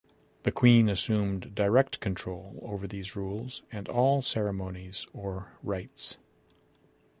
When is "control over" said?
1.99-2.87